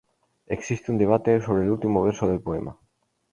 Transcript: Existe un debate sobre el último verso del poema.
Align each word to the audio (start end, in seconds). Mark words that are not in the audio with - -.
Existe 0.47 0.91
un 0.91 0.97
debate 0.97 1.39
sobre 1.41 1.65
el 1.65 1.69
último 1.69 2.01
verso 2.01 2.27
del 2.27 2.41
poema. 2.41 2.75